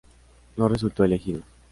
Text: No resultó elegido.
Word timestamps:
No 0.57 0.67
resultó 0.67 1.03
elegido. 1.03 1.41